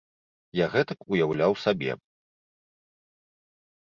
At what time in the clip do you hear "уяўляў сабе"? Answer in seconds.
1.15-1.91